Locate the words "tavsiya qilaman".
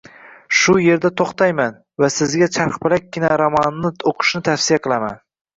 4.51-5.23